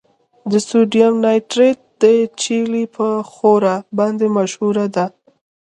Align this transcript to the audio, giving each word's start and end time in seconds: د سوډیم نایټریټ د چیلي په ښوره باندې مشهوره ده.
د 0.51 0.53
سوډیم 0.67 1.13
نایټریټ 1.25 1.79
د 2.01 2.03
چیلي 2.41 2.83
په 2.95 3.07
ښوره 3.31 3.75
باندې 3.97 4.25
مشهوره 4.37 4.85
ده. 4.95 5.05